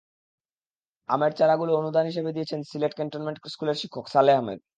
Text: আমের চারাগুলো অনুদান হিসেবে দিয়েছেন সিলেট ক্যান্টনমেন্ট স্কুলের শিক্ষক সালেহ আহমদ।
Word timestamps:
আমের 1.09 1.31
চারাগুলো 1.39 1.71
অনুদান 1.75 2.05
হিসেবে 2.05 2.31
দিয়েছেন 2.35 2.59
সিলেট 2.69 2.93
ক্যান্টনমেন্ট 2.95 3.37
স্কুলের 3.53 3.77
শিক্ষক 3.81 4.05
সালেহ 4.07 4.35
আহমদ। 4.37 4.59